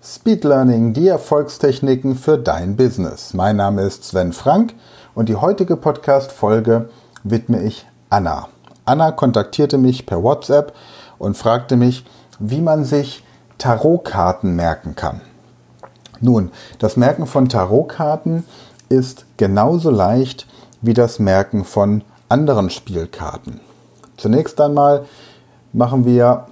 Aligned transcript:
Speed 0.00 0.44
Learning, 0.44 0.92
die 0.92 1.08
Erfolgstechniken 1.08 2.14
für 2.14 2.38
dein 2.38 2.76
Business. 2.76 3.34
Mein 3.34 3.56
Name 3.56 3.82
ist 3.82 4.04
Sven 4.04 4.32
Frank 4.32 4.74
und 5.16 5.28
die 5.28 5.34
heutige 5.34 5.76
Podcast-Folge 5.76 6.88
widme 7.24 7.64
ich 7.64 7.84
Anna. 8.08 8.46
Anna 8.84 9.10
kontaktierte 9.10 9.76
mich 9.76 10.06
per 10.06 10.22
WhatsApp 10.22 10.72
und 11.18 11.36
fragte 11.36 11.74
mich, 11.74 12.04
wie 12.38 12.60
man 12.60 12.84
sich 12.84 13.24
Tarotkarten 13.58 14.54
merken 14.54 14.94
kann. 14.94 15.20
Nun, 16.20 16.52
das 16.78 16.96
Merken 16.96 17.26
von 17.26 17.48
Tarotkarten 17.48 18.44
ist 18.88 19.26
genauso 19.36 19.90
leicht 19.90 20.46
wie 20.80 20.94
das 20.94 21.18
Merken 21.18 21.64
von 21.64 22.04
anderen 22.28 22.70
Spielkarten. 22.70 23.58
Zunächst 24.16 24.60
einmal 24.60 25.06
machen 25.72 26.04
wir 26.04 26.46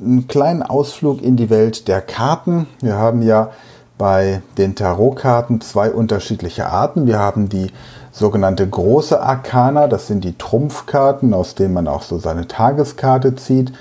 einen 0.00 0.28
kleinen 0.28 0.62
Ausflug 0.62 1.22
in 1.22 1.36
die 1.36 1.50
Welt 1.50 1.88
der 1.88 2.00
Karten. 2.00 2.66
Wir 2.80 2.96
haben 2.96 3.22
ja 3.22 3.50
bei 3.98 4.40
den 4.56 4.74
Tarotkarten 4.74 5.60
zwei 5.60 5.90
unterschiedliche 5.90 6.66
Arten. 6.66 7.06
Wir 7.06 7.18
haben 7.18 7.48
die 7.48 7.70
sogenannte 8.12 8.66
große 8.68 9.20
Arkana, 9.20 9.86
das 9.88 10.06
sind 10.06 10.24
die 10.24 10.36
Trumpfkarten, 10.36 11.34
aus 11.34 11.54
denen 11.54 11.74
man 11.74 11.86
auch 11.86 12.02
so 12.02 12.18
seine 12.18 12.48
Tageskarte 12.48 13.36
zieht. 13.36 13.72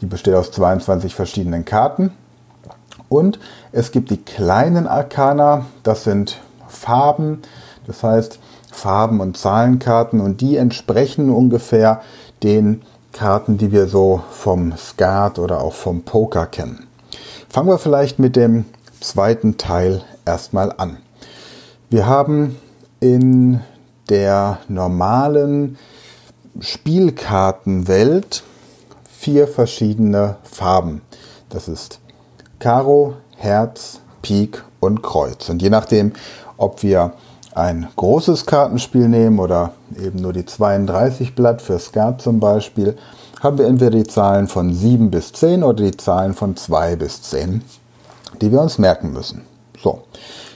Die 0.00 0.06
besteht 0.06 0.34
aus 0.34 0.50
22 0.50 1.14
verschiedenen 1.14 1.64
Karten. 1.64 2.12
Und 3.08 3.38
es 3.72 3.92
gibt 3.92 4.10
die 4.10 4.22
kleinen 4.22 4.86
Arkana, 4.86 5.66
das 5.82 6.04
sind 6.04 6.40
Farben, 6.66 7.42
das 7.86 8.02
heißt 8.02 8.40
Farben- 8.72 9.20
und 9.20 9.36
Zahlenkarten 9.36 10.20
und 10.20 10.40
die 10.40 10.56
entsprechen 10.56 11.30
ungefähr 11.30 12.00
den 12.42 12.82
Karten, 13.16 13.56
die 13.56 13.72
wir 13.72 13.86
so 13.86 14.20
vom 14.30 14.76
Skat 14.76 15.38
oder 15.38 15.62
auch 15.62 15.72
vom 15.72 16.02
Poker 16.02 16.44
kennen. 16.44 16.86
Fangen 17.48 17.68
wir 17.68 17.78
vielleicht 17.78 18.18
mit 18.18 18.36
dem 18.36 18.66
zweiten 19.00 19.56
Teil 19.56 20.02
erstmal 20.26 20.70
an. 20.76 20.98
Wir 21.88 22.06
haben 22.06 22.58
in 23.00 23.60
der 24.10 24.58
normalen 24.68 25.78
Spielkartenwelt 26.60 28.42
vier 29.10 29.48
verschiedene 29.48 30.36
Farben. 30.42 31.00
Das 31.48 31.68
ist 31.68 32.00
Karo, 32.58 33.14
Herz, 33.36 34.00
Pik 34.20 34.62
und 34.78 35.02
Kreuz. 35.02 35.48
Und 35.48 35.62
je 35.62 35.70
nachdem, 35.70 36.12
ob 36.58 36.82
wir 36.82 37.14
ein 37.56 37.88
großes 37.96 38.44
Kartenspiel 38.44 39.08
nehmen 39.08 39.38
oder 39.38 39.72
eben 39.98 40.20
nur 40.20 40.34
die 40.34 40.44
32 40.44 41.34
Blatt 41.34 41.62
für 41.62 41.78
Skat 41.78 42.20
zum 42.20 42.38
Beispiel, 42.38 42.96
haben 43.40 43.56
wir 43.56 43.66
entweder 43.66 43.92
die 43.92 44.04
Zahlen 44.04 44.46
von 44.46 44.74
7 44.74 45.10
bis 45.10 45.32
10 45.32 45.64
oder 45.64 45.82
die 45.84 45.96
Zahlen 45.96 46.34
von 46.34 46.54
2 46.54 46.96
bis 46.96 47.22
10, 47.22 47.62
die 48.42 48.52
wir 48.52 48.60
uns 48.60 48.78
merken 48.78 49.12
müssen. 49.12 49.42
So, 49.82 50.02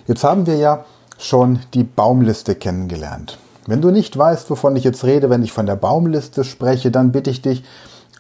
jetzt 0.07 0.25
haben 0.25 0.47
wir 0.47 0.57
ja 0.57 0.85
schon 1.17 1.61
die 1.73 1.85
Baumliste 1.85 2.55
kennengelernt. 2.55 3.39
Wenn 3.67 3.81
du 3.81 3.91
nicht 3.91 4.17
weißt, 4.17 4.51
wovon 4.51 4.77
ich 4.77 4.85
jetzt 4.85 5.05
rede, 5.05 5.31
wenn 5.31 5.43
ich 5.43 5.53
von 5.53 5.67
der 5.67 5.77
Baumliste 5.77 6.45
spreche, 6.45 6.91
dann 6.91 7.13
bitte 7.13 7.31
ich 7.31 7.41
dich 7.41 7.65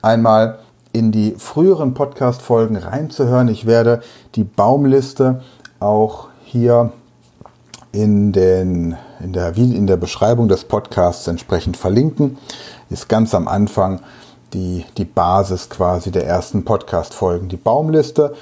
einmal 0.01 0.59
in 0.93 1.13
die 1.13 1.35
früheren 1.37 1.93
Podcast-Folgen 1.93 2.77
reinzuhören. 2.77 3.49
Ich 3.49 3.67
werde 3.67 4.01
die 4.37 4.45
Baumliste 4.45 5.43
auch 5.81 6.29
hier 6.45 6.93
in, 7.93 8.33
den, 8.33 8.97
in, 9.21 9.33
der, 9.33 9.57
in 9.57 9.87
der 9.87 9.97
Beschreibung 9.97 10.49
des 10.49 10.65
Podcasts 10.65 11.27
entsprechend 11.27 11.77
verlinken. 11.77 12.39
Ist 12.89 13.09
ganz 13.09 13.35
am 13.35 13.49
Anfang 13.49 14.01
die, 14.53 14.85
die 14.97 15.05
Basis 15.05 15.71
quasi 15.71 16.11
der 16.11 16.27
ersten 16.27 16.65
Podcast-Folgen, 16.65 17.49
die 17.49 17.57
Baumliste. 17.57 18.35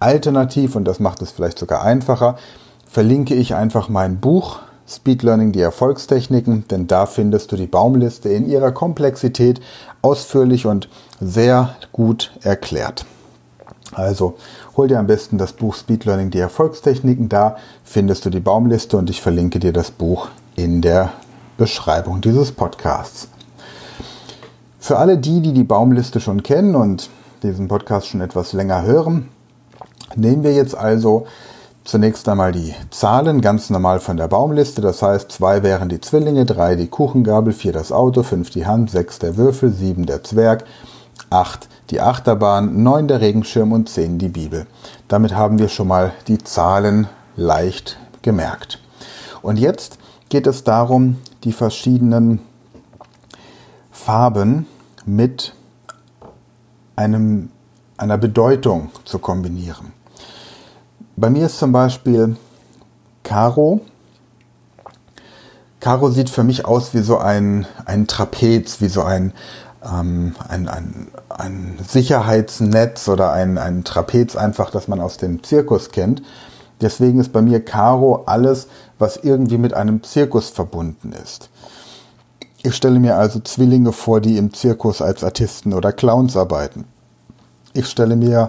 Alternativ, 0.00 0.76
und 0.76 0.84
das 0.84 1.00
macht 1.00 1.22
es 1.22 1.30
vielleicht 1.30 1.58
sogar 1.58 1.82
einfacher, 1.82 2.36
verlinke 2.86 3.34
ich 3.34 3.54
einfach 3.54 3.88
mein 3.88 4.18
Buch 4.18 4.58
Speed 4.88 5.22
Learning, 5.22 5.52
die 5.52 5.60
Erfolgstechniken, 5.60 6.66
denn 6.68 6.86
da 6.86 7.06
findest 7.06 7.52
du 7.52 7.56
die 7.56 7.66
Baumliste 7.66 8.28
in 8.28 8.48
ihrer 8.48 8.72
Komplexität 8.72 9.60
ausführlich 10.02 10.66
und 10.66 10.88
sehr 11.20 11.76
gut 11.92 12.32
erklärt. 12.42 13.06
Also 13.92 14.36
hol 14.76 14.88
dir 14.88 14.98
am 14.98 15.06
besten 15.06 15.38
das 15.38 15.52
Buch 15.52 15.74
Speed 15.74 16.04
Learning, 16.04 16.30
die 16.30 16.38
Erfolgstechniken. 16.38 17.28
Da 17.28 17.56
findest 17.84 18.24
du 18.24 18.30
die 18.30 18.40
Baumliste 18.40 18.96
und 18.96 19.10
ich 19.10 19.20
verlinke 19.20 19.58
dir 19.58 19.72
das 19.72 19.90
Buch 19.90 20.28
in 20.56 20.80
der 20.80 21.12
Beschreibung 21.58 22.20
dieses 22.20 22.52
Podcasts. 22.52 23.28
Für 24.78 24.98
alle 24.98 25.18
die, 25.18 25.40
die 25.42 25.52
die 25.52 25.64
Baumliste 25.64 26.20
schon 26.20 26.42
kennen 26.42 26.74
und 26.74 27.10
diesen 27.42 27.68
Podcast 27.68 28.08
schon 28.08 28.20
etwas 28.20 28.52
länger 28.52 28.82
hören, 28.82 29.28
nehmen 30.16 30.42
wir 30.42 30.54
jetzt 30.54 30.76
also 30.76 31.26
zunächst 31.84 32.28
einmal 32.28 32.52
die 32.52 32.74
Zahlen 32.90 33.40
ganz 33.40 33.70
normal 33.70 34.00
von 34.00 34.16
der 34.16 34.28
Baumliste. 34.28 34.80
Das 34.80 35.02
heißt, 35.02 35.30
zwei 35.30 35.62
wären 35.62 35.88
die 35.88 36.00
Zwillinge, 36.00 36.46
drei 36.46 36.76
die 36.76 36.88
Kuchengabel, 36.88 37.52
vier 37.52 37.72
das 37.72 37.92
Auto, 37.92 38.22
fünf 38.22 38.50
die 38.50 38.66
Hand, 38.66 38.90
sechs 38.90 39.18
der 39.18 39.36
Würfel, 39.36 39.72
sieben 39.72 40.06
der 40.06 40.24
Zwerg, 40.24 40.64
acht 41.30 41.68
die 41.92 42.00
Achterbahn, 42.00 42.82
9 42.82 43.06
der 43.06 43.20
Regenschirm 43.20 43.70
und 43.70 43.88
10 43.88 44.18
die 44.18 44.30
Bibel. 44.30 44.66
Damit 45.08 45.34
haben 45.34 45.58
wir 45.58 45.68
schon 45.68 45.88
mal 45.88 46.12
die 46.26 46.38
Zahlen 46.38 47.06
leicht 47.36 47.98
gemerkt. 48.22 48.80
Und 49.42 49.58
jetzt 49.58 49.98
geht 50.30 50.46
es 50.46 50.64
darum, 50.64 51.18
die 51.44 51.52
verschiedenen 51.52 52.40
Farben 53.90 54.66
mit 55.04 55.54
einem, 56.96 57.50
einer 57.98 58.16
Bedeutung 58.16 58.90
zu 59.04 59.18
kombinieren. 59.18 59.92
Bei 61.16 61.28
mir 61.28 61.44
ist 61.44 61.58
zum 61.58 61.72
Beispiel 61.72 62.36
Karo. 63.22 63.82
Karo 65.78 66.10
sieht 66.10 66.30
für 66.30 66.44
mich 66.44 66.64
aus 66.64 66.94
wie 66.94 67.02
so 67.02 67.18
ein, 67.18 67.66
ein 67.84 68.06
Trapez, 68.06 68.80
wie 68.80 68.88
so 68.88 69.02
ein, 69.02 69.34
ähm, 69.84 70.34
ein, 70.48 70.68
ein, 70.68 71.08
ein 71.28 71.78
Sicherheitsnetz 71.86 73.08
oder 73.08 73.32
ein, 73.32 73.58
ein 73.58 73.84
Trapez 73.84 74.36
einfach, 74.36 74.70
das 74.70 74.88
man 74.88 75.00
aus 75.00 75.16
dem 75.16 75.42
Zirkus 75.42 75.90
kennt. 75.90 76.22
Deswegen 76.80 77.20
ist 77.20 77.32
bei 77.32 77.42
mir 77.42 77.64
Karo 77.64 78.24
alles, 78.26 78.66
was 78.98 79.16
irgendwie 79.16 79.58
mit 79.58 79.74
einem 79.74 80.02
Zirkus 80.02 80.50
verbunden 80.50 81.12
ist. 81.12 81.48
Ich 82.64 82.74
stelle 82.74 83.00
mir 83.00 83.16
also 83.16 83.40
Zwillinge 83.40 83.92
vor, 83.92 84.20
die 84.20 84.36
im 84.36 84.52
Zirkus 84.52 85.02
als 85.02 85.24
Artisten 85.24 85.72
oder 85.72 85.92
Clowns 85.92 86.36
arbeiten. 86.36 86.84
Ich 87.72 87.88
stelle 87.88 88.16
mir 88.16 88.48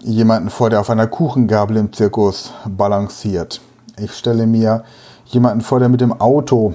jemanden 0.00 0.50
vor, 0.50 0.70
der 0.70 0.80
auf 0.80 0.90
einer 0.90 1.06
Kuchengabel 1.06 1.76
im 1.76 1.92
Zirkus 1.92 2.52
balanciert. 2.66 3.60
Ich 3.98 4.12
stelle 4.12 4.46
mir 4.46 4.84
jemanden 5.26 5.60
vor, 5.62 5.78
der 5.78 5.88
mit 5.88 6.00
dem 6.00 6.20
Auto 6.20 6.74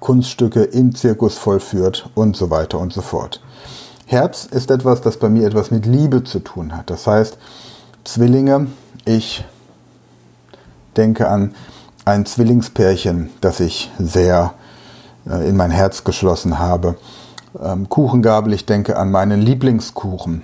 Kunststücke 0.00 0.62
im 0.62 0.94
Zirkus 0.94 1.38
vollführt 1.38 2.10
und 2.14 2.36
so 2.36 2.50
weiter 2.50 2.78
und 2.78 2.92
so 2.92 3.02
fort. 3.02 3.40
Herz 4.06 4.44
ist 4.44 4.70
etwas, 4.70 5.00
das 5.00 5.16
bei 5.16 5.28
mir 5.28 5.46
etwas 5.46 5.70
mit 5.70 5.86
Liebe 5.86 6.24
zu 6.24 6.40
tun 6.40 6.76
hat. 6.76 6.90
Das 6.90 7.06
heißt, 7.06 7.38
Zwillinge, 8.04 8.66
ich 9.04 9.44
denke 10.96 11.28
an 11.28 11.54
ein 12.04 12.26
Zwillingspärchen, 12.26 13.30
das 13.40 13.60
ich 13.60 13.90
sehr 13.98 14.54
äh, 15.28 15.48
in 15.48 15.56
mein 15.56 15.70
Herz 15.70 16.04
geschlossen 16.04 16.58
habe. 16.58 16.96
Ähm, 17.60 17.88
Kuchengabel, 17.88 18.52
ich 18.52 18.66
denke 18.66 18.96
an 18.96 19.10
meinen 19.10 19.40
Lieblingskuchen. 19.40 20.42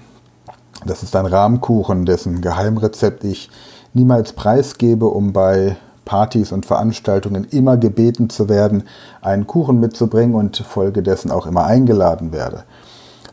Das 0.87 1.03
ist 1.03 1.15
ein 1.15 1.27
Rahmkuchen, 1.27 2.07
dessen 2.07 2.41
Geheimrezept 2.41 3.25
ich 3.25 3.51
niemals 3.93 4.33
preisgebe, 4.33 5.07
um 5.07 5.33
bei 5.33 5.77
Partys 6.11 6.51
und 6.51 6.67
Veranstaltungen 6.67 7.45
immer 7.45 7.77
gebeten 7.77 8.31
zu 8.31 8.49
werden, 8.49 8.83
einen 9.23 9.47
Kuchen 9.47 9.79
mitzubringen 9.79 10.35
und 10.35 10.57
folgedessen 10.57 11.31
auch 11.31 11.47
immer 11.47 11.67
eingeladen 11.67 12.33
werde. 12.33 12.65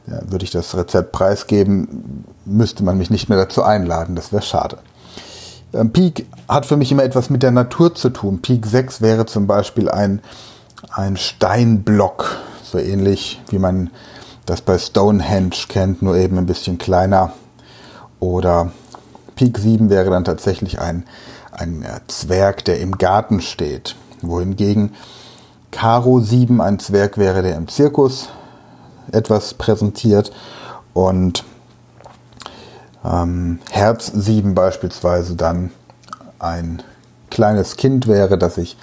Ja, 0.05 0.19
würde 0.29 0.45
ich 0.45 0.51
das 0.51 0.77
Rezept 0.77 1.11
preisgeben, 1.11 2.23
müsste 2.45 2.83
man 2.83 2.99
mich 2.99 3.09
nicht 3.09 3.29
mehr 3.29 3.37
dazu 3.39 3.63
einladen, 3.63 4.15
das 4.15 4.31
wäre 4.31 4.43
schade. 4.43 4.77
Ähm, 5.73 5.91
Peak 5.91 6.27
hat 6.47 6.67
für 6.67 6.77
mich 6.77 6.91
immer 6.91 7.03
etwas 7.03 7.31
mit 7.31 7.41
der 7.41 7.49
Natur 7.49 7.95
zu 7.95 8.11
tun. 8.11 8.43
Peak 8.43 8.67
6 8.67 9.01
wäre 9.01 9.25
zum 9.25 9.47
Beispiel 9.47 9.89
ein, 9.89 10.21
ein 10.91 11.17
Steinblock, 11.17 12.37
so 12.61 12.77
ähnlich 12.77 13.41
wie 13.49 13.57
man 13.57 13.89
das 14.45 14.61
bei 14.61 14.77
Stonehenge 14.77 15.65
kennt, 15.67 16.03
nur 16.03 16.15
eben 16.15 16.37
ein 16.37 16.45
bisschen 16.45 16.77
kleiner. 16.77 17.31
Oder 18.19 18.71
Peak 19.35 19.57
7 19.57 19.89
wäre 19.89 20.11
dann 20.11 20.25
tatsächlich 20.25 20.79
ein, 20.79 21.05
ein 21.57 21.83
äh, 21.83 21.99
Zwerg, 22.07 22.63
der 22.65 22.79
im 22.79 22.97
Garten 22.97 23.41
steht, 23.41 23.95
wohingegen 24.21 24.93
Karo 25.71 26.19
7 26.19 26.61
ein 26.61 26.79
Zwerg 26.79 27.17
wäre, 27.17 27.41
der 27.41 27.55
im 27.55 27.67
Zirkus 27.67 28.29
etwas 29.11 29.53
präsentiert 29.53 30.31
und 30.93 31.43
ähm, 33.03 33.59
Herz 33.69 34.11
7 34.13 34.55
beispielsweise 34.55 35.35
dann 35.35 35.71
ein 36.39 36.81
kleines 37.29 37.77
Kind 37.77 38.07
wäre, 38.07 38.37
das 38.37 38.57
ich 38.57 38.77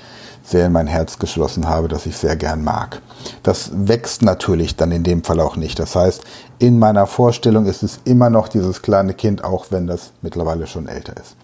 sehr 0.44 0.67
in 0.67 0.73
mein 0.73 0.87
Herz 0.87 1.19
geschlossen 1.19 1.69
habe, 1.69 1.88
das 1.88 2.05
ich 2.06 2.17
sehr 2.17 2.37
gern 2.37 2.62
mag. 2.62 3.00
Das 3.43 3.71
wächst 3.73 4.23
natürlich 4.23 4.76
dann 4.76 4.93
in 4.93 5.03
dem 5.03 5.25
Fall 5.25 5.41
auch 5.41 5.56
nicht. 5.56 5.79
Das 5.79 5.97
heißt, 5.97 6.23
in 6.59 6.79
meiner 6.79 7.06
Vorstellung 7.06 7.65
ist 7.65 7.82
es 7.82 8.00
immer 8.05 8.29
noch 8.29 8.49
dieses 8.49 8.82
kleine 8.82 9.15
Kind, 9.15 9.43
auch 9.43 9.67
wenn 9.71 9.87
das 9.87 10.12
mittlerweile 10.21 10.67
schon 10.67 10.87
älter 10.87 11.15
ist. 11.17 11.37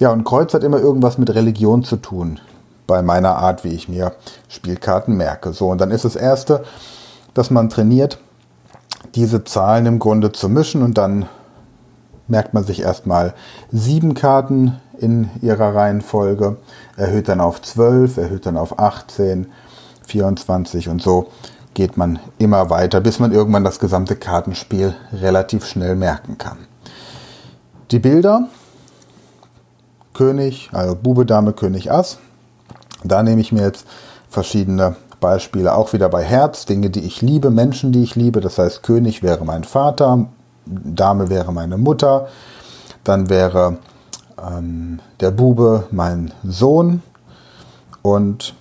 Ja, 0.00 0.10
und 0.12 0.24
Kreuz 0.24 0.54
hat 0.54 0.64
immer 0.64 0.80
irgendwas 0.80 1.18
mit 1.18 1.28
Religion 1.34 1.84
zu 1.84 1.96
tun, 1.96 2.40
bei 2.86 3.02
meiner 3.02 3.36
Art, 3.36 3.64
wie 3.64 3.74
ich 3.74 3.86
mir 3.86 4.12
Spielkarten 4.48 5.14
merke. 5.14 5.52
So, 5.52 5.68
und 5.68 5.78
dann 5.78 5.90
ist 5.90 6.06
das 6.06 6.16
Erste, 6.16 6.64
dass 7.34 7.50
man 7.50 7.68
trainiert, 7.68 8.18
diese 9.14 9.44
Zahlen 9.44 9.84
im 9.84 9.98
Grunde 9.98 10.32
zu 10.32 10.48
mischen 10.48 10.82
und 10.82 10.96
dann 10.96 11.26
merkt 12.28 12.54
man 12.54 12.64
sich 12.64 12.80
erstmal 12.80 13.34
sieben 13.70 14.14
Karten 14.14 14.80
in 14.98 15.28
ihrer 15.42 15.74
Reihenfolge, 15.74 16.56
erhöht 16.96 17.28
dann 17.28 17.42
auf 17.42 17.60
12, 17.60 18.16
erhöht 18.16 18.46
dann 18.46 18.56
auf 18.56 18.78
18, 18.78 19.48
24 20.06 20.88
und 20.88 21.02
so 21.02 21.28
geht 21.74 21.98
man 21.98 22.18
immer 22.38 22.70
weiter, 22.70 23.02
bis 23.02 23.18
man 23.18 23.32
irgendwann 23.32 23.64
das 23.64 23.78
gesamte 23.78 24.16
Kartenspiel 24.16 24.94
relativ 25.12 25.66
schnell 25.66 25.94
merken 25.94 26.38
kann. 26.38 26.56
Die 27.90 27.98
Bilder, 27.98 28.48
König, 30.20 30.68
also 30.74 30.94
Bube, 30.94 31.24
Dame, 31.24 31.54
König, 31.54 31.90
Ass. 31.90 32.18
Da 33.02 33.22
nehme 33.22 33.40
ich 33.40 33.52
mir 33.52 33.62
jetzt 33.62 33.86
verschiedene 34.28 34.96
Beispiele, 35.18 35.74
auch 35.74 35.94
wieder 35.94 36.10
bei 36.10 36.22
Herz, 36.22 36.66
Dinge, 36.66 36.90
die 36.90 37.00
ich 37.00 37.22
liebe, 37.22 37.48
Menschen, 37.48 37.90
die 37.90 38.02
ich 38.02 38.16
liebe. 38.16 38.42
Das 38.42 38.58
heißt, 38.58 38.82
König 38.82 39.22
wäre 39.22 39.46
mein 39.46 39.64
Vater, 39.64 40.26
Dame 40.66 41.30
wäre 41.30 41.54
meine 41.54 41.78
Mutter, 41.78 42.28
dann 43.02 43.30
wäre 43.30 43.78
ähm, 44.38 45.00
der 45.20 45.30
Bube 45.30 45.86
mein 45.90 46.34
Sohn 46.44 47.02
und 48.02 48.54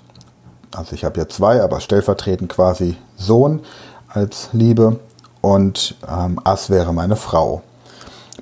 also 0.74 0.94
ich 0.96 1.04
habe 1.04 1.20
ja 1.20 1.28
zwei, 1.28 1.62
aber 1.62 1.82
stellvertretend 1.82 2.50
quasi 2.50 2.96
Sohn 3.18 3.60
als 4.08 4.48
Liebe 4.54 4.98
und 5.42 5.98
ähm, 6.10 6.40
Ass 6.42 6.70
wäre 6.70 6.94
meine 6.94 7.18
Frau. 7.18 7.64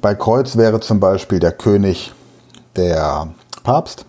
Bei 0.04 0.14
Kreuz 0.14 0.56
wäre 0.56 0.80
zum 0.81 1.00
Beispiel 1.00 1.40
der 1.40 1.54
König 1.54 2.14
der 2.77 3.29
Papst. 3.63 4.06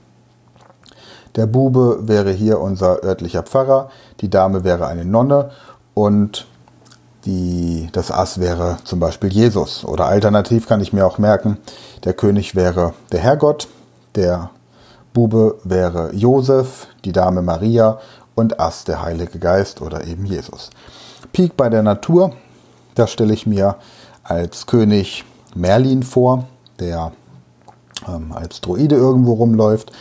Der 1.36 1.46
Bube 1.46 2.00
wäre 2.02 2.32
hier 2.32 2.60
unser 2.60 3.02
örtlicher 3.04 3.42
Pfarrer, 3.42 3.90
die 4.20 4.30
Dame 4.30 4.64
wäre 4.64 4.86
eine 4.86 5.04
Nonne 5.04 5.50
und 5.94 6.46
die, 7.24 7.88
das 7.92 8.10
Ass 8.10 8.40
wäre 8.40 8.78
zum 8.84 9.00
Beispiel 9.00 9.30
Jesus. 9.32 9.84
Oder 9.84 10.06
alternativ 10.06 10.66
kann 10.66 10.80
ich 10.80 10.92
mir 10.92 11.06
auch 11.06 11.18
merken, 11.18 11.58
der 12.04 12.14
König 12.14 12.54
wäre 12.54 12.94
der 13.12 13.20
Herrgott, 13.20 13.68
der 14.14 14.50
Bube 15.12 15.58
wäre 15.64 16.14
Josef, 16.14 16.86
die 17.04 17.12
Dame 17.12 17.42
Maria 17.42 17.98
und 18.34 18.60
Ass 18.60 18.84
der 18.84 19.02
Heilige 19.02 19.38
Geist 19.38 19.82
oder 19.82 20.06
eben 20.06 20.24
Jesus. 20.24 20.70
Pik 21.32 21.56
bei 21.56 21.68
der 21.68 21.82
Natur, 21.82 22.32
da 22.94 23.06
stelle 23.06 23.34
ich 23.34 23.46
mir 23.46 23.76
als 24.22 24.66
König 24.66 25.24
Merlin 25.54 26.02
vor, 26.02 26.44
der 26.78 27.12
ähm, 28.06 28.32
als 28.32 28.60
Droide 28.60 28.96
irgendwo 28.96 29.34
rumläuft. 29.34 29.92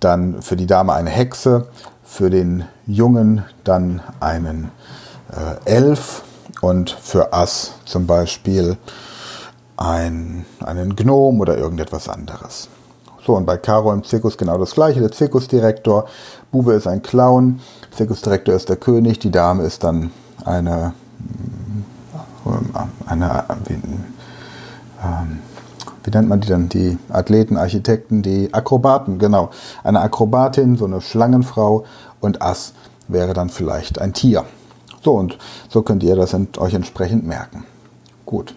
Dann 0.00 0.42
für 0.42 0.56
die 0.56 0.66
Dame 0.66 0.92
eine 0.92 1.10
Hexe, 1.10 1.66
für 2.02 2.30
den 2.30 2.64
Jungen 2.86 3.44
dann 3.64 4.00
einen 4.18 4.70
äh, 5.30 5.70
Elf 5.70 6.22
und 6.60 6.90
für 6.90 7.32
Ass 7.32 7.72
zum 7.84 8.06
Beispiel 8.06 8.76
ein, 9.76 10.44
einen 10.60 10.96
Gnom 10.96 11.40
oder 11.40 11.56
irgendetwas 11.56 12.08
anderes. 12.08 12.68
So, 13.24 13.36
und 13.36 13.46
bei 13.46 13.56
Caro 13.56 13.92
im 13.92 14.02
Zirkus 14.02 14.36
genau 14.36 14.58
das 14.58 14.74
gleiche. 14.74 15.00
Der 15.00 15.12
Zirkusdirektor, 15.12 16.06
Bube 16.50 16.72
ist 16.72 16.86
ein 16.86 17.02
Clown, 17.02 17.60
Zirkusdirektor 17.90 18.54
ist 18.54 18.68
der 18.68 18.76
König, 18.76 19.18
die 19.18 19.30
Dame 19.30 19.64
ist 19.64 19.84
dann 19.84 20.10
eine, 20.44 20.94
äh, 22.46 23.10
eine, 23.10 23.44
wie, 23.66 23.74
ähm, 23.74 25.38
wie 26.10 26.16
nennt 26.16 26.28
man 26.28 26.40
die 26.40 26.48
dann? 26.48 26.68
Die 26.68 26.98
Athleten, 27.08 27.56
Architekten, 27.56 28.22
die 28.22 28.52
Akrobaten, 28.52 29.18
genau. 29.18 29.50
Eine 29.84 30.00
Akrobatin, 30.00 30.76
so 30.76 30.84
eine 30.84 31.00
Schlangenfrau 31.00 31.84
und 32.20 32.42
Ass 32.42 32.72
wäre 33.06 33.32
dann 33.32 33.48
vielleicht 33.48 34.00
ein 34.00 34.12
Tier. 34.12 34.44
So, 35.02 35.12
und 35.14 35.38
so 35.68 35.82
könnt 35.82 36.02
ihr 36.02 36.16
das 36.16 36.34
euch 36.58 36.74
entsprechend 36.74 37.26
merken. 37.26 37.64
Gut. 38.26 38.54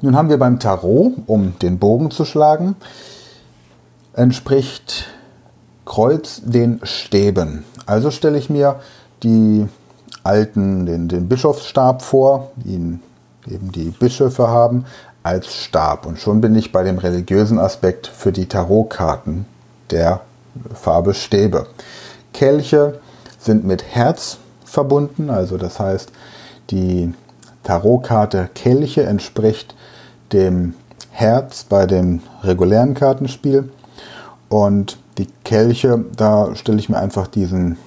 Nun 0.00 0.16
haben 0.16 0.28
wir 0.28 0.38
beim 0.38 0.58
Tarot, 0.58 1.12
um 1.26 1.58
den 1.60 1.78
Bogen 1.78 2.10
zu 2.10 2.24
schlagen, 2.24 2.76
entspricht 4.12 5.06
Kreuz 5.86 6.42
den 6.44 6.80
Stäben. 6.82 7.64
Also 7.86 8.10
stelle 8.10 8.38
ich 8.38 8.50
mir 8.50 8.80
die 9.22 9.66
alten, 10.24 10.84
den, 10.86 11.08
den 11.08 11.28
Bischofsstab 11.28 12.02
vor, 12.02 12.50
ihn 12.64 13.00
eben 13.46 13.72
die 13.72 13.90
Bischöfe 13.90 14.48
haben, 14.48 14.84
als 15.24 15.52
Stab. 15.52 16.06
Und 16.06 16.20
schon 16.20 16.40
bin 16.40 16.54
ich 16.54 16.70
bei 16.70 16.84
dem 16.84 16.98
religiösen 16.98 17.58
Aspekt 17.58 18.06
für 18.06 18.30
die 18.30 18.46
Tarotkarten 18.46 19.46
der 19.90 20.20
Farbe 20.74 21.14
Stäbe. 21.14 21.66
Kelche 22.32 23.00
sind 23.40 23.64
mit 23.64 23.82
Herz 23.82 24.38
verbunden, 24.64 25.30
also 25.30 25.56
das 25.56 25.80
heißt, 25.80 26.12
die 26.70 27.12
Tarotkarte 27.64 28.50
Kelche 28.54 29.04
entspricht 29.04 29.74
dem 30.32 30.74
Herz 31.10 31.64
bei 31.64 31.86
dem 31.86 32.20
regulären 32.42 32.94
Kartenspiel. 32.94 33.70
Und 34.48 34.98
die 35.16 35.28
Kelche, 35.44 36.04
da 36.16 36.54
stelle 36.54 36.78
ich 36.78 36.88
mir 36.88 36.98
einfach 36.98 37.26
diesen, 37.28 37.78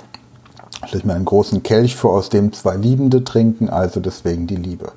stelle 0.86 1.00
ich 1.00 1.06
mir 1.06 1.14
einen 1.14 1.26
großen 1.26 1.62
Kelch 1.62 1.96
vor, 1.96 2.16
aus 2.16 2.30
dem 2.30 2.52
zwei 2.54 2.76
Liebende 2.76 3.24
trinken, 3.24 3.70
also 3.70 4.00
deswegen 4.00 4.48
die 4.48 4.56
Liebe. 4.56 4.92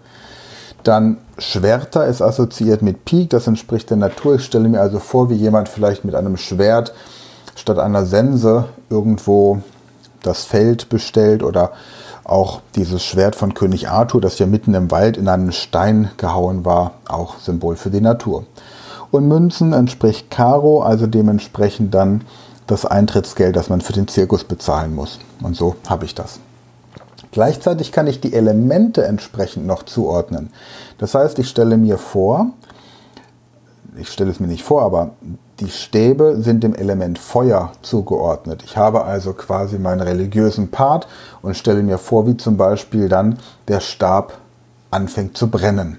Dann 0.82 1.18
Schwerter 1.38 2.06
ist 2.06 2.22
assoziiert 2.22 2.82
mit 2.82 3.04
Pik, 3.04 3.30
das 3.30 3.46
entspricht 3.46 3.90
der 3.90 3.96
Natur. 3.96 4.36
Ich 4.36 4.44
stelle 4.44 4.68
mir 4.68 4.80
also 4.80 4.98
vor, 4.98 5.30
wie 5.30 5.34
jemand 5.34 5.68
vielleicht 5.68 6.04
mit 6.04 6.14
einem 6.14 6.36
Schwert 6.36 6.92
statt 7.54 7.78
einer 7.78 8.06
Sense 8.06 8.66
irgendwo 8.88 9.60
das 10.22 10.44
Feld 10.44 10.88
bestellt 10.88 11.42
oder 11.42 11.72
auch 12.24 12.60
dieses 12.76 13.02
Schwert 13.02 13.34
von 13.34 13.54
König 13.54 13.88
Arthur, 13.88 14.20
das 14.20 14.38
ja 14.38 14.46
mitten 14.46 14.74
im 14.74 14.90
Wald 14.90 15.16
in 15.16 15.28
einen 15.28 15.52
Stein 15.52 16.10
gehauen 16.16 16.64
war, 16.64 16.92
auch 17.08 17.38
Symbol 17.38 17.76
für 17.76 17.90
die 17.90 18.00
Natur. 18.00 18.44
Und 19.10 19.26
Münzen 19.26 19.72
entspricht 19.72 20.30
Karo, 20.30 20.82
also 20.82 21.06
dementsprechend 21.06 21.92
dann 21.94 22.22
das 22.66 22.86
Eintrittsgeld, 22.86 23.56
das 23.56 23.68
man 23.68 23.80
für 23.80 23.92
den 23.92 24.06
Zirkus 24.06 24.44
bezahlen 24.44 24.94
muss. 24.94 25.18
Und 25.42 25.56
so 25.56 25.74
habe 25.88 26.04
ich 26.04 26.14
das. 26.14 26.38
Gleichzeitig 27.32 27.92
kann 27.92 28.06
ich 28.06 28.20
die 28.20 28.32
Elemente 28.32 29.04
entsprechend 29.04 29.66
noch 29.66 29.84
zuordnen. 29.84 30.50
Das 30.98 31.14
heißt, 31.14 31.38
ich 31.38 31.48
stelle 31.48 31.76
mir 31.76 31.96
vor, 31.96 32.50
ich 33.96 34.08
stelle 34.08 34.30
es 34.30 34.40
mir 34.40 34.46
nicht 34.46 34.64
vor, 34.64 34.82
aber 34.82 35.10
die 35.60 35.70
Stäbe 35.70 36.36
sind 36.40 36.64
dem 36.64 36.74
Element 36.74 37.18
Feuer 37.18 37.72
zugeordnet. 37.82 38.62
Ich 38.64 38.76
habe 38.76 39.04
also 39.04 39.32
quasi 39.32 39.78
meinen 39.78 40.00
religiösen 40.00 40.70
Part 40.70 41.06
und 41.42 41.56
stelle 41.56 41.82
mir 41.82 41.98
vor, 41.98 42.26
wie 42.26 42.36
zum 42.36 42.56
Beispiel 42.56 43.08
dann 43.08 43.38
der 43.68 43.80
Stab 43.80 44.38
anfängt 44.90 45.36
zu 45.36 45.50
brennen. 45.50 45.98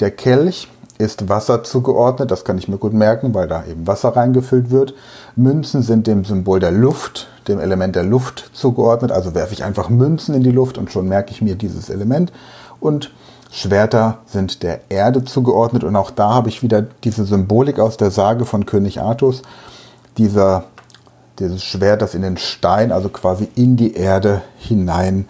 Der 0.00 0.10
Kelch 0.10 0.68
ist 0.98 1.28
Wasser 1.28 1.64
zugeordnet, 1.64 2.30
das 2.30 2.44
kann 2.44 2.58
ich 2.58 2.68
mir 2.68 2.78
gut 2.78 2.92
merken, 2.92 3.34
weil 3.34 3.48
da 3.48 3.64
eben 3.64 3.86
Wasser 3.86 4.10
reingefüllt 4.10 4.70
wird. 4.70 4.94
Münzen 5.36 5.82
sind 5.82 6.06
dem 6.06 6.24
Symbol 6.24 6.60
der 6.60 6.70
Luft, 6.70 7.28
dem 7.48 7.58
Element 7.58 7.96
der 7.96 8.04
Luft 8.04 8.50
zugeordnet, 8.52 9.10
also 9.10 9.34
werfe 9.34 9.52
ich 9.52 9.64
einfach 9.64 9.88
Münzen 9.88 10.34
in 10.34 10.42
die 10.42 10.52
Luft 10.52 10.78
und 10.78 10.92
schon 10.92 11.08
merke 11.08 11.32
ich 11.32 11.42
mir 11.42 11.56
dieses 11.56 11.90
Element. 11.90 12.32
Und 12.80 13.12
Schwerter 13.50 14.18
sind 14.26 14.62
der 14.62 14.80
Erde 14.88 15.24
zugeordnet 15.24 15.84
und 15.84 15.96
auch 15.96 16.10
da 16.10 16.34
habe 16.34 16.48
ich 16.48 16.62
wieder 16.62 16.82
diese 17.04 17.24
Symbolik 17.24 17.78
aus 17.78 17.96
der 17.96 18.10
Sage 18.10 18.44
von 18.44 18.64
König 18.64 19.00
Artus, 19.00 19.42
dieser, 20.16 20.64
dieses 21.38 21.62
Schwert, 21.62 22.02
das 22.02 22.14
in 22.14 22.22
den 22.22 22.36
Stein, 22.36 22.92
also 22.92 23.08
quasi 23.08 23.48
in 23.54 23.76
die 23.76 23.94
Erde 23.94 24.42
hinein 24.56 25.28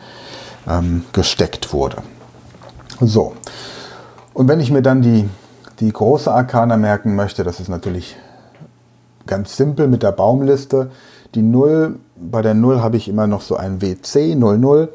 ähm, 0.69 1.05
gesteckt 1.13 1.73
wurde. 1.73 1.97
So, 3.01 3.33
und 4.35 4.49
wenn 4.49 4.61
ich 4.61 4.71
mir 4.71 4.83
dann 4.83 5.03
die 5.03 5.29
die 5.83 5.93
große 5.93 6.33
Arkana 6.33 6.77
merken 6.77 7.17
möchte, 7.17 7.43
das 7.43 7.59
ist 7.59 7.69
natürlich 7.69 8.17
ganz 9.27 9.57
simpel 9.57 9.89
mit 9.89 10.05
der 10.05 10.13
Baumliste. 10.13 10.93
Die 11.35 11.43
0, 11.43 11.97
bei 12.17 12.41
der 12.41 12.55
0 12.55 12.81
habe 12.81 12.97
ich 12.97 13.09
immer 13.09 13.27
noch 13.27 13.41
so 13.41 13.57
ein 13.57 13.83
WC 13.83 14.37
00 14.37 14.93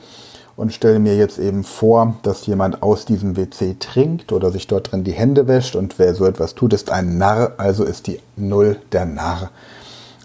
und 0.56 0.72
stelle 0.72 1.00
mir 1.00 1.18
jetzt 1.18 1.40
eben 1.40 1.66
vor, 1.66 2.16
dass 2.24 2.46
jemand 2.46 2.84
aus 2.84 3.04
diesem 3.04 3.36
WC 3.36 3.76
trinkt 3.80 4.32
oder 4.32 4.50
sich 4.50 4.68
dort 4.68 4.92
drin 4.92 5.04
die 5.04 5.12
Hände 5.12 5.48
wäscht 5.48 5.76
und 5.76 6.00
wer 6.00 6.16
so 6.16 6.26
etwas 6.26 6.56
tut, 6.56 6.72
ist 6.72 6.90
ein 6.90 7.18
Narr, 7.18 7.52
also 7.58 7.84
ist 7.84 8.08
die 8.08 8.22
0 8.38 8.78
der 8.94 9.06
Narr. 9.06 9.52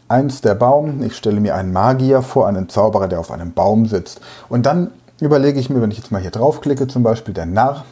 Eins 0.07 0.43
der 0.43 0.55
Baum, 0.55 1.03
ich 1.03 1.17
stelle 1.17 1.41
mir 1.41 1.57
einen 1.57 1.73
Magier 1.73 2.23
vor, 2.23 2.47
einen 2.47 2.69
Zauberer, 2.69 3.09
der 3.09 3.19
auf 3.19 3.33
einem 3.33 3.53
Baum 3.53 3.87
sitzt. 3.87 4.21
Und 4.49 4.65
dann 4.65 4.93
überlege 5.21 5.59
ich 5.59 5.71
mir, 5.71 5.83
wenn 5.83 5.91
ich 5.91 5.99
jetzt 5.99 6.13
mal 6.13 6.23
hier 6.23 6.31
draufklicke, 6.31 6.87
zum 6.87 7.03
Beispiel 7.03 7.35
der 7.35 7.47
Narr, 7.47 7.85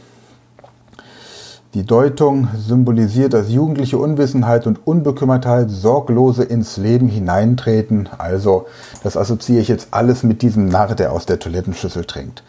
die 1.74 1.86
Deutung 1.86 2.48
symbolisiert 2.56 3.32
das 3.32 3.48
jugendliche 3.48 3.96
Unwissenheit 3.96 4.66
und 4.66 4.84
Unbekümmertheit, 4.88 5.70
sorglose 5.70 6.42
ins 6.42 6.76
Leben 6.76 7.06
hineintreten. 7.06 8.08
Also, 8.18 8.66
das 9.04 9.16
assoziiere 9.16 9.62
ich 9.62 9.68
jetzt 9.68 9.88
alles 9.92 10.24
mit 10.24 10.42
diesem 10.42 10.66
Narr, 10.66 10.96
der 10.96 11.12
aus 11.12 11.26
der 11.26 11.38
Toilettenschüssel 11.38 12.04
trinkt. 12.06 12.42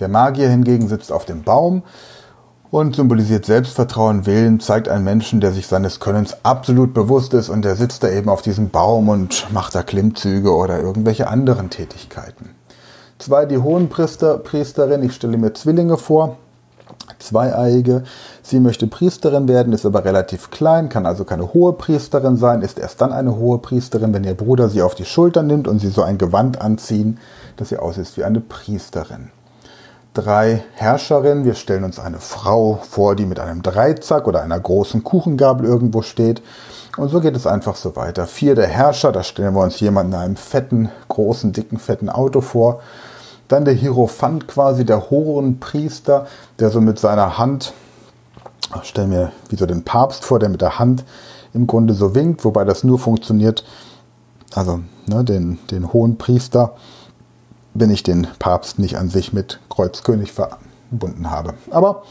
Der 0.00 0.08
Magier 0.08 0.50
hingegen 0.50 0.86
sitzt 0.86 1.12
auf 1.12 1.24
dem 1.24 1.44
Baum 1.44 1.82
und 2.70 2.94
symbolisiert 2.94 3.46
Selbstvertrauen, 3.46 4.26
Willen, 4.26 4.60
zeigt 4.60 4.90
einen 4.90 5.02
Menschen, 5.02 5.40
der 5.40 5.52
sich 5.52 5.66
seines 5.66 5.98
Könnens 5.98 6.36
absolut 6.42 6.92
bewusst 6.92 7.32
ist 7.32 7.48
und 7.48 7.64
der 7.64 7.74
sitzt 7.74 8.02
da 8.02 8.10
eben 8.10 8.28
auf 8.28 8.42
diesem 8.42 8.68
Baum 8.68 9.08
und 9.08 9.46
macht 9.50 9.74
da 9.74 9.82
Klimmzüge 9.82 10.54
oder 10.54 10.78
irgendwelche 10.78 11.28
anderen 11.28 11.70
Tätigkeiten. 11.70 12.50
Zwei, 13.18 13.46
die 13.46 13.58
Hohenpriester, 13.58 14.36
Priesterin, 14.36 15.02
ich 15.02 15.14
stelle 15.14 15.38
mir 15.38 15.54
Zwillinge 15.54 15.96
vor, 15.96 16.36
zweieiige. 17.18 18.04
Sie 18.42 18.60
möchte 18.60 18.86
Priesterin 18.86 19.48
werden, 19.48 19.72
ist 19.72 19.86
aber 19.86 20.04
relativ 20.04 20.50
klein, 20.50 20.88
kann 20.88 21.06
also 21.06 21.24
keine 21.24 21.52
hohe 21.54 21.72
Priesterin 21.72 22.36
sein, 22.36 22.62
ist 22.62 22.78
erst 22.78 23.00
dann 23.00 23.12
eine 23.12 23.36
hohe 23.36 23.58
Priesterin, 23.58 24.14
wenn 24.14 24.24
ihr 24.24 24.34
Bruder 24.34 24.68
sie 24.68 24.82
auf 24.82 24.94
die 24.94 25.04
Schulter 25.04 25.42
nimmt 25.42 25.68
und 25.68 25.78
sie 25.78 25.88
so 25.88 26.02
ein 26.02 26.18
Gewand 26.18 26.60
anziehen, 26.60 27.18
dass 27.56 27.70
sie 27.70 27.78
aussieht 27.78 28.16
wie 28.16 28.24
eine 28.24 28.40
Priesterin 28.40 29.30
drei 30.18 30.64
Herrscherinnen. 30.74 31.44
Wir 31.44 31.54
stellen 31.54 31.84
uns 31.84 31.98
eine 32.00 32.18
Frau 32.18 32.80
vor, 32.88 33.14
die 33.14 33.26
mit 33.26 33.38
einem 33.38 33.62
Dreizack 33.62 34.26
oder 34.26 34.42
einer 34.42 34.58
großen 34.58 35.04
Kuchengabel 35.04 35.66
irgendwo 35.66 36.02
steht. 36.02 36.42
Und 36.96 37.08
so 37.08 37.20
geht 37.20 37.36
es 37.36 37.46
einfach 37.46 37.76
so 37.76 37.94
weiter. 37.94 38.26
Vier 38.26 38.56
der 38.56 38.66
Herrscher, 38.66 39.12
da 39.12 39.22
stellen 39.22 39.54
wir 39.54 39.62
uns 39.62 39.78
jemanden 39.78 40.14
in 40.14 40.18
einem 40.18 40.36
fetten, 40.36 40.90
großen, 41.08 41.52
dicken, 41.52 41.78
fetten 41.78 42.08
Auto 42.08 42.40
vor. 42.40 42.80
Dann 43.48 43.64
der 43.64 43.74
Hierophant 43.74 44.46
quasi, 44.46 44.84
der 44.84 45.10
hohen 45.10 45.58
Priester, 45.58 46.26
der 46.58 46.70
so 46.70 46.80
mit 46.80 46.98
seiner 46.98 47.38
Hand, 47.38 47.72
ich 48.82 48.88
stelle 48.88 49.08
mir 49.08 49.32
wie 49.48 49.56
so 49.56 49.66
den 49.66 49.84
Papst 49.84 50.24
vor, 50.24 50.38
der 50.38 50.50
mit 50.50 50.60
der 50.60 50.78
Hand 50.78 51.04
im 51.54 51.66
Grunde 51.66 51.94
so 51.94 52.14
winkt, 52.14 52.44
wobei 52.44 52.64
das 52.64 52.84
nur 52.84 52.98
funktioniert, 52.98 53.64
also 54.54 54.80
ne, 55.06 55.24
den, 55.24 55.58
den 55.70 55.92
hohen 55.92 56.18
Priester 56.18 56.74
wenn 57.80 57.90
ich 57.90 58.02
den 58.02 58.26
Papst 58.38 58.78
nicht 58.78 58.96
an 58.96 59.08
sich 59.08 59.32
mit 59.32 59.60
Kreuzkönig 59.68 60.32
verbunden 60.32 61.30
habe. 61.30 61.54
Aber 61.70 62.02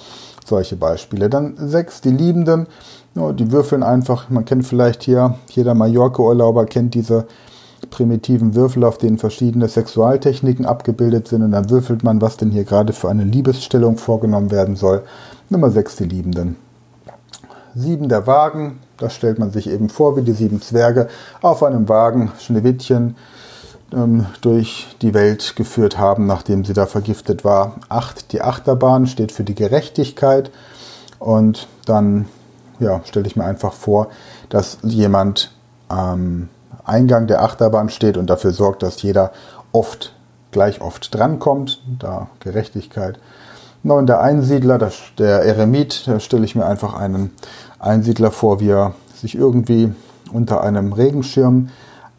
solche 0.45 0.75
Beispiele. 0.75 1.29
Dann 1.29 1.55
sechs, 1.57 2.01
die 2.01 2.11
Liebenden, 2.11 2.67
die 3.15 3.51
würfeln 3.51 3.83
einfach, 3.83 4.29
man 4.29 4.45
kennt 4.45 4.65
vielleicht 4.65 5.03
hier, 5.03 5.35
jeder 5.49 5.73
Mallorca-Urlauber 5.73 6.65
kennt 6.65 6.93
diese 6.93 7.27
primitiven 7.97 8.53
Würfel, 8.53 8.83
auf 8.83 8.99
denen 8.99 9.17
verschiedene 9.17 9.67
Sexualtechniken 9.67 10.67
abgebildet 10.67 11.27
sind 11.27 11.41
und 11.41 11.51
dann 11.51 11.71
würfelt 11.71 12.03
man, 12.03 12.21
was 12.21 12.37
denn 12.37 12.51
hier 12.51 12.63
gerade 12.63 12.93
für 12.93 13.09
eine 13.09 13.23
Liebesstellung 13.23 13.97
vorgenommen 13.97 14.51
werden 14.51 14.75
soll. 14.75 15.01
Nummer 15.49 15.71
sechs, 15.71 15.95
die 15.95 16.03
Liebenden. 16.03 16.57
Sieben, 17.73 18.07
der 18.07 18.27
Wagen, 18.27 18.79
das 18.97 19.15
stellt 19.15 19.39
man 19.39 19.49
sich 19.49 19.67
eben 19.67 19.89
vor, 19.89 20.15
wie 20.15 20.21
die 20.21 20.33
sieben 20.33 20.61
Zwerge 20.61 21.07
auf 21.41 21.63
einem 21.63 21.89
Wagen, 21.89 22.31
Schneewittchen, 22.39 23.15
ähm, 23.91 24.27
durch 24.41 24.95
die 25.01 25.15
Welt 25.15 25.55
geführt 25.55 25.97
haben, 25.97 26.27
nachdem 26.27 26.65
sie 26.65 26.73
da 26.73 26.85
vergiftet 26.85 27.43
war. 27.43 27.77
Acht, 27.89 28.31
die 28.31 28.41
Achterbahn 28.41 29.07
steht 29.07 29.31
für 29.31 29.43
die 29.43 29.55
Gerechtigkeit. 29.55 30.51
Und 31.17 31.67
dann 31.85 32.27
ja, 32.79 33.01
stelle 33.05 33.25
ich 33.25 33.35
mir 33.35 33.45
einfach 33.45 33.73
vor, 33.73 34.09
dass 34.49 34.77
jemand 34.83 35.51
am 35.87 36.49
Eingang 36.87 37.27
der 37.27 37.43
Achterbahn 37.43 37.89
steht 37.89 38.17
und 38.17 38.29
dafür 38.29 38.51
sorgt, 38.51 38.83
dass 38.83 39.01
jeder 39.01 39.31
oft, 39.71 40.13
gleich 40.51 40.81
oft 40.81 41.13
drankommt. 41.13 41.81
Da 41.99 42.27
Gerechtigkeit. 42.39 43.19
Neun, 43.83 44.07
der 44.07 44.21
Einsiedler, 44.21 44.77
das, 44.77 44.95
der 45.17 45.43
Eremit, 45.43 46.07
da 46.07 46.19
stelle 46.19 46.45
ich 46.45 46.55
mir 46.55 46.65
einfach 46.65 46.93
einen 46.93 47.31
Einsiedler 47.79 48.31
vor, 48.31 48.59
wie 48.59 48.69
er 48.69 48.93
sich 49.15 49.35
irgendwie 49.35 49.93
unter 50.33 50.61
einem 50.61 50.93
Regenschirm 50.93 51.69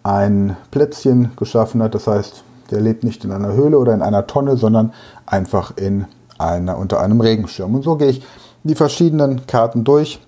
ein 0.02 0.56
Plätzchen 0.70 1.32
geschaffen 1.36 1.82
hat. 1.82 1.94
Das 1.94 2.06
heißt, 2.06 2.42
der 2.70 2.80
lebt 2.80 3.04
nicht 3.04 3.24
in 3.24 3.32
einer 3.32 3.52
Höhle 3.52 3.78
oder 3.78 3.94
in 3.94 4.02
einer 4.02 4.26
Tonne, 4.26 4.56
sondern 4.56 4.92
einfach 5.26 5.76
in 5.76 6.06
einer, 6.38 6.78
unter 6.78 7.00
einem 7.00 7.20
Regenschirm. 7.20 7.74
Und 7.74 7.82
so 7.82 7.96
gehe 7.96 8.08
ich 8.10 8.22
die 8.64 8.74
verschiedenen 8.74 9.46
Karten 9.46 9.84
durch, 9.84 10.20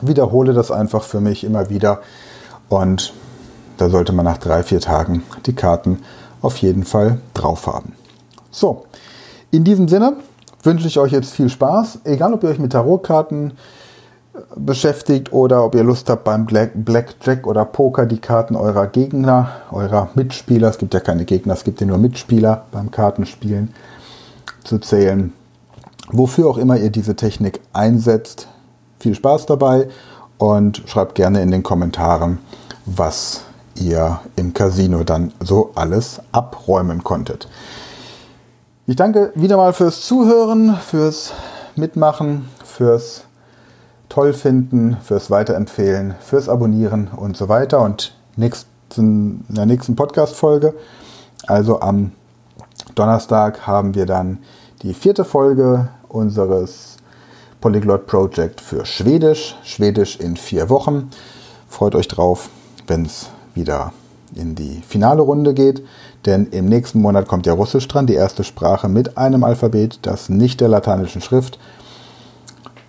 wiederhole 0.00 0.52
das 0.52 0.70
einfach 0.70 1.02
für 1.02 1.20
mich 1.20 1.44
immer 1.44 1.70
wieder 1.70 2.00
und 2.68 3.12
da 3.80 3.88
sollte 3.88 4.12
man 4.12 4.24
nach 4.24 4.38
drei, 4.38 4.62
vier 4.62 4.80
Tagen 4.80 5.22
die 5.46 5.54
Karten 5.54 6.00
auf 6.42 6.58
jeden 6.58 6.84
Fall 6.84 7.18
drauf 7.34 7.66
haben. 7.66 7.94
So, 8.50 8.84
in 9.50 9.64
diesem 9.64 9.88
Sinne 9.88 10.16
wünsche 10.62 10.86
ich 10.86 10.98
euch 10.98 11.12
jetzt 11.12 11.32
viel 11.32 11.48
Spaß, 11.48 12.00
egal 12.04 12.34
ob 12.34 12.42
ihr 12.42 12.50
euch 12.50 12.58
mit 12.58 12.72
Tarotkarten 12.72 13.52
beschäftigt 14.54 15.32
oder 15.32 15.64
ob 15.64 15.74
ihr 15.74 15.84
Lust 15.84 16.08
habt 16.10 16.24
beim 16.24 16.46
Blackjack 16.46 17.46
oder 17.46 17.64
Poker 17.64 18.06
die 18.06 18.18
Karten 18.18 18.56
eurer 18.56 18.86
Gegner, 18.86 19.50
eurer 19.70 20.10
Mitspieler, 20.14 20.68
es 20.68 20.78
gibt 20.78 20.94
ja 20.94 21.00
keine 21.00 21.24
Gegner, 21.24 21.54
es 21.54 21.64
gibt 21.64 21.80
ja 21.80 21.86
nur 21.86 21.98
Mitspieler 21.98 22.64
beim 22.72 22.90
Kartenspielen 22.90 23.72
zu 24.64 24.78
zählen. 24.78 25.32
Wofür 26.12 26.48
auch 26.48 26.58
immer 26.58 26.76
ihr 26.76 26.90
diese 26.90 27.16
Technik 27.16 27.60
einsetzt, 27.72 28.48
viel 28.98 29.14
Spaß 29.14 29.46
dabei 29.46 29.88
und 30.38 30.82
schreibt 30.86 31.14
gerne 31.14 31.42
in 31.42 31.50
den 31.50 31.62
Kommentaren, 31.62 32.38
was 32.86 33.42
ihr 33.74 34.20
im 34.36 34.54
Casino 34.54 35.04
dann 35.04 35.32
so 35.40 35.72
alles 35.74 36.20
abräumen 36.32 37.04
konntet. 37.04 37.48
Ich 38.86 38.96
danke 38.96 39.32
wieder 39.34 39.56
mal 39.56 39.72
fürs 39.72 40.02
Zuhören, 40.02 40.76
fürs 40.76 41.32
Mitmachen, 41.76 42.48
fürs 42.64 43.24
toll 44.08 44.32
finden, 44.32 44.96
fürs 45.02 45.30
Weiterempfehlen, 45.30 46.16
fürs 46.20 46.48
Abonnieren 46.48 47.08
und 47.08 47.36
so 47.36 47.48
weiter. 47.48 47.80
Und 47.80 48.12
nächsten, 48.36 49.44
in 49.48 49.54
der 49.54 49.66
nächsten 49.66 49.96
Podcast-Folge, 49.96 50.74
also 51.46 51.80
am 51.80 52.12
Donnerstag, 52.94 53.66
haben 53.66 53.94
wir 53.94 54.06
dann 54.06 54.38
die 54.82 54.94
vierte 54.94 55.24
Folge 55.24 55.88
unseres 56.08 56.96
Polyglot 57.60 58.06
Project 58.06 58.60
für 58.60 58.84
Schwedisch. 58.84 59.56
Schwedisch 59.62 60.18
in 60.18 60.36
vier 60.36 60.68
Wochen. 60.68 61.10
Freut 61.68 61.94
euch 61.94 62.08
drauf, 62.08 62.48
wenn 62.86 63.04
es 63.04 63.30
wieder 63.54 63.92
in 64.34 64.54
die 64.54 64.82
finale 64.86 65.22
Runde 65.22 65.54
geht. 65.54 65.82
Denn 66.26 66.46
im 66.50 66.66
nächsten 66.66 67.00
Monat 67.00 67.28
kommt 67.28 67.46
ja 67.46 67.52
Russisch 67.52 67.88
dran, 67.88 68.06
die 68.06 68.14
erste 68.14 68.44
Sprache 68.44 68.88
mit 68.88 69.16
einem 69.16 69.44
Alphabet, 69.44 70.00
das 70.02 70.28
nicht 70.28 70.60
der 70.60 70.68
lateinischen 70.68 71.22
Schrift 71.22 71.58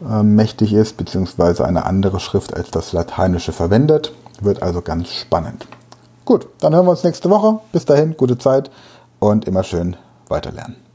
äh, 0.07 0.23
mächtig 0.23 0.73
ist, 0.73 0.97
beziehungsweise 0.97 1.65
eine 1.65 1.85
andere 1.85 2.19
Schrift 2.19 2.53
als 2.55 2.71
das 2.71 2.91
Lateinische 2.93 3.53
verwendet. 3.53 4.11
Wird 4.41 4.61
also 4.61 4.81
ganz 4.81 5.09
spannend. 5.09 5.67
Gut, 6.25 6.47
dann 6.59 6.73
hören 6.73 6.85
wir 6.85 6.91
uns 6.91 7.03
nächste 7.03 7.29
Woche. 7.29 7.59
Bis 7.71 7.85
dahin, 7.85 8.17
gute 8.17 8.37
Zeit 8.37 8.69
und 9.19 9.45
immer 9.45 9.63
schön 9.63 9.95
weiterlernen. 10.27 10.90